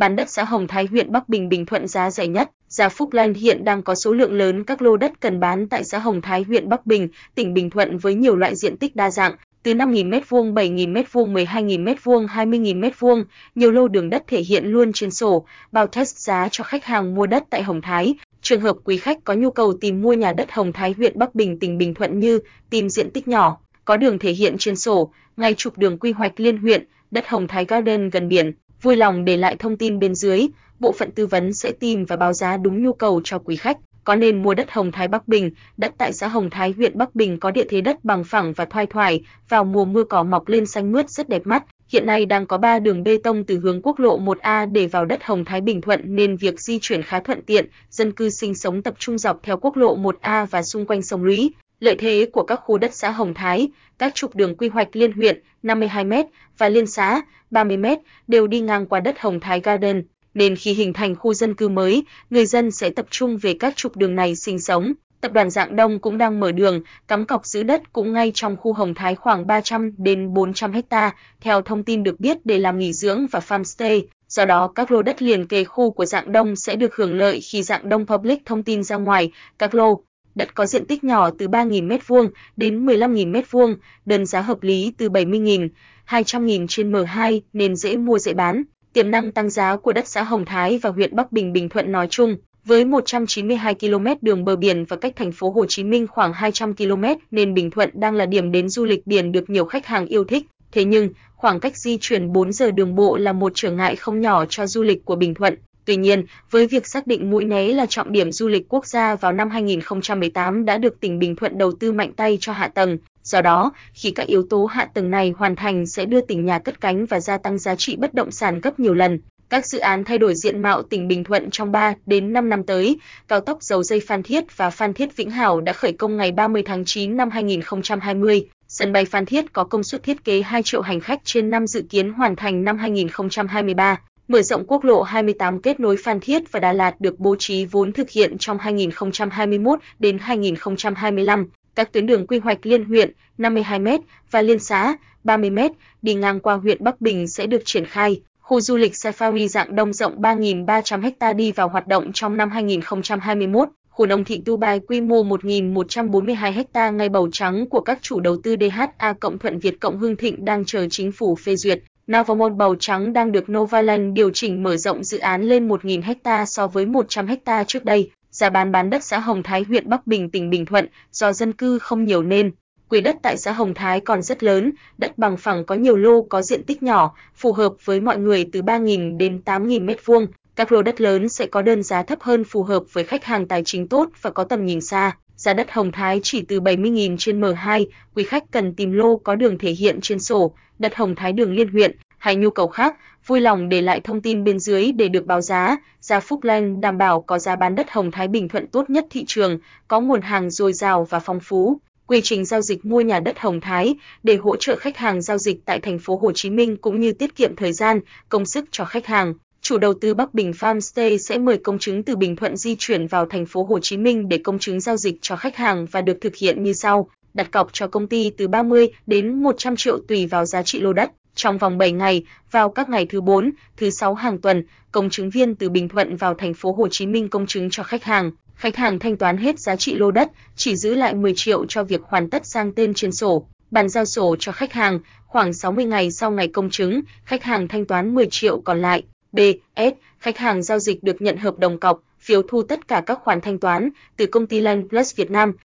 [0.00, 2.50] bán đất xã Hồng Thái huyện Bắc Bình Bình Thuận giá rẻ nhất.
[2.68, 5.84] Gia Phúc Lan hiện đang có số lượng lớn các lô đất cần bán tại
[5.84, 9.10] xã Hồng Thái huyện Bắc Bình, tỉnh Bình Thuận với nhiều loại diện tích đa
[9.10, 13.24] dạng, từ 5.000 m2, 7.000 m2, 12.000 m2, 20.000 m2,
[13.54, 17.14] nhiều lô đường đất thể hiện luôn trên sổ, bao test giá cho khách hàng
[17.14, 18.14] mua đất tại Hồng Thái.
[18.42, 21.34] Trường hợp quý khách có nhu cầu tìm mua nhà đất Hồng Thái huyện Bắc
[21.34, 22.40] Bình tỉnh Bình Thuận như
[22.70, 26.40] tìm diện tích nhỏ, có đường thể hiện trên sổ, ngay trục đường quy hoạch
[26.40, 28.52] liên huyện, đất Hồng Thái Garden gần biển,
[28.82, 30.46] vui lòng để lại thông tin bên dưới,
[30.78, 33.78] bộ phận tư vấn sẽ tìm và báo giá đúng nhu cầu cho quý khách.
[34.04, 37.14] Có nên mua đất Hồng Thái Bắc Bình, đất tại xã Hồng Thái huyện Bắc
[37.14, 40.48] Bình có địa thế đất bằng phẳng và thoai thoải, vào mùa mưa cỏ mọc
[40.48, 41.64] lên xanh mướt rất đẹp mắt.
[41.88, 45.04] Hiện nay đang có 3 đường bê tông từ hướng quốc lộ 1A để vào
[45.04, 48.54] đất Hồng Thái Bình Thuận nên việc di chuyển khá thuận tiện, dân cư sinh
[48.54, 51.52] sống tập trung dọc theo quốc lộ 1A và xung quanh sông Lũy.
[51.80, 55.12] Lợi thế của các khu đất xã Hồng Thái, các trục đường quy hoạch liên
[55.12, 56.24] huyện 52m
[56.58, 60.02] và liên xã 30m đều đi ngang qua đất Hồng Thái Garden,
[60.34, 63.76] nên khi hình thành khu dân cư mới, người dân sẽ tập trung về các
[63.76, 64.92] trục đường này sinh sống.
[65.20, 68.56] Tập đoàn Dạng Đông cũng đang mở đường, cắm cọc giữ đất cũng ngay trong
[68.56, 72.78] khu Hồng Thái khoảng 300 đến 400 ha, theo thông tin được biết để làm
[72.78, 74.02] nghỉ dưỡng và farmstay.
[74.28, 77.40] Do đó, các lô đất liền kề khu của Dạng Đông sẽ được hưởng lợi
[77.40, 79.32] khi Dạng Đông Public thông tin ra ngoài.
[79.58, 80.02] Các lô
[80.34, 83.74] đất có diện tích nhỏ từ 3.000 m2 đến 15.000 m2,
[84.06, 85.68] đơn giá hợp lý từ 70.000,
[86.06, 88.62] 200.000 trên M2 nên dễ mua dễ bán.
[88.92, 91.92] Tiềm năng tăng giá của đất xã Hồng Thái và huyện Bắc Bình Bình Thuận
[91.92, 96.06] nói chung, với 192 km đường bờ biển và cách thành phố Hồ Chí Minh
[96.06, 99.64] khoảng 200 km nên Bình Thuận đang là điểm đến du lịch biển được nhiều
[99.64, 100.46] khách hàng yêu thích.
[100.72, 104.20] Thế nhưng, khoảng cách di chuyển 4 giờ đường bộ là một trở ngại không
[104.20, 105.54] nhỏ cho du lịch của Bình Thuận.
[105.84, 109.14] Tuy nhiên, với việc xác định Mũi Né là trọng điểm du lịch quốc gia
[109.14, 112.98] vào năm 2018 đã được tỉnh Bình Thuận đầu tư mạnh tay cho hạ tầng.
[113.22, 116.58] Do đó, khi các yếu tố hạ tầng này hoàn thành sẽ đưa tỉnh nhà
[116.58, 119.18] cất cánh và gia tăng giá trị bất động sản gấp nhiều lần.
[119.50, 122.64] Các dự án thay đổi diện mạo tỉnh Bình Thuận trong 3 đến 5 năm
[122.64, 126.16] tới, cao tốc dầu dây Phan Thiết và Phan Thiết Vĩnh Hảo đã khởi công
[126.16, 128.48] ngày 30 tháng 9 năm 2020.
[128.68, 131.66] Sân bay Phan Thiết có công suất thiết kế 2 triệu hành khách trên năm
[131.66, 133.96] dự kiến hoàn thành năm 2023.
[134.30, 137.64] Mở rộng quốc lộ 28 kết nối Phan Thiết và Đà Lạt được bố trí
[137.64, 141.46] vốn thực hiện trong 2021 đến 2025.
[141.74, 143.98] Các tuyến đường quy hoạch liên huyện 52m
[144.30, 145.70] và liên xã 30m
[146.02, 148.22] đi ngang qua huyện Bắc Bình sẽ được triển khai.
[148.40, 152.50] Khu du lịch Safari dạng đông rộng 3.300 ha đi vào hoạt động trong năm
[152.50, 153.68] 2021.
[153.90, 158.36] Khu nông thị Dubai quy mô 1.142 ha ngay bầu trắng của các chủ đầu
[158.42, 161.82] tư DHA Cộng Thuận Việt Cộng Hưng Thịnh đang chờ chính phủ phê duyệt.
[162.10, 166.46] Navamon Bầu Trắng đang được Novaland điều chỉnh mở rộng dự án lên 1.000 ha
[166.46, 168.10] so với 100 ha trước đây.
[168.30, 171.52] Giá bán bán đất xã Hồng Thái huyện Bắc Bình tỉnh Bình Thuận do dân
[171.52, 172.50] cư không nhiều nên
[172.88, 176.22] quỹ đất tại xã Hồng Thái còn rất lớn, đất bằng phẳng có nhiều lô
[176.22, 180.26] có diện tích nhỏ, phù hợp với mọi người từ 3.000 đến 8.000 m2.
[180.56, 183.48] Các lô đất lớn sẽ có đơn giá thấp hơn phù hợp với khách hàng
[183.48, 185.16] tài chính tốt và có tầm nhìn xa.
[185.40, 189.34] Giá đất Hồng Thái chỉ từ 70.000 trên M2, quý khách cần tìm lô có
[189.34, 192.96] đường thể hiện trên sổ, đất Hồng Thái đường liên huyện hay nhu cầu khác,
[193.26, 195.76] vui lòng để lại thông tin bên dưới để được báo giá.
[196.00, 199.06] Gia Phúc Lan đảm bảo có giá bán đất Hồng Thái Bình Thuận tốt nhất
[199.10, 199.58] thị trường,
[199.88, 201.80] có nguồn hàng dồi dào và phong phú.
[202.06, 205.38] Quy trình giao dịch mua nhà đất Hồng Thái để hỗ trợ khách hàng giao
[205.38, 208.64] dịch tại thành phố Hồ Chí Minh cũng như tiết kiệm thời gian, công sức
[208.70, 209.34] cho khách hàng.
[209.70, 213.06] Chủ đầu tư Bắc Bình Farmstay sẽ mời công chứng từ Bình Thuận di chuyển
[213.06, 216.00] vào thành phố Hồ Chí Minh để công chứng giao dịch cho khách hàng và
[216.00, 219.98] được thực hiện như sau: đặt cọc cho công ty từ 30 đến 100 triệu
[220.08, 221.10] tùy vào giá trị lô đất.
[221.34, 225.30] Trong vòng 7 ngày, vào các ngày thứ 4, thứ 6 hàng tuần, công chứng
[225.30, 228.30] viên từ Bình Thuận vào thành phố Hồ Chí Minh công chứng cho khách hàng.
[228.54, 231.84] Khách hàng thanh toán hết giá trị lô đất, chỉ giữ lại 10 triệu cho
[231.84, 233.46] việc hoàn tất sang tên trên sổ.
[233.70, 237.68] Bàn giao sổ cho khách hàng, khoảng 60 ngày sau ngày công chứng, khách hàng
[237.68, 239.02] thanh toán 10 triệu còn lại.
[239.32, 243.18] BS Khách hàng giao dịch được nhận hợp đồng cọc, phiếu thu tất cả các
[243.22, 245.52] khoản thanh toán từ công ty Land Plus Việt Nam.